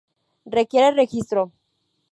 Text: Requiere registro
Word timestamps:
Requiere 0.47 0.95
registro 0.95 1.51